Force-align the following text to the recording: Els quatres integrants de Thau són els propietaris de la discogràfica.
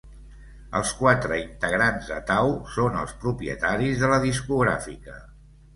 Els 0.79 0.93
quatres 1.01 1.43
integrants 1.43 2.09
de 2.13 2.19
Thau 2.31 2.49
són 2.79 2.99
els 3.05 3.17
propietaris 3.27 4.05
de 4.05 4.15
la 4.15 4.23
discogràfica. 4.29 5.25